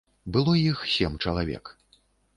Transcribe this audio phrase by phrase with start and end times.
[0.37, 1.75] Было іх сем чалавек.